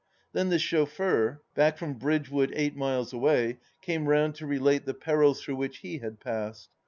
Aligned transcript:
Then 0.33 0.49
the 0.49 0.57
chauffeur, 0.57 1.43
back 1.53 1.77
from 1.77 1.93
Bridgewood 1.93 2.51
eight 2.55 2.75
miles 2.75 3.13
away, 3.13 3.59
came 3.83 4.07
round 4.07 4.33
to 4.37 4.47
relate 4.47 4.85
the 4.87 4.95
perils 4.95 5.43
through 5.43 5.57
which 5.57 5.77
he 5.77 5.99
had 5.99 6.19
passed. 6.19 6.69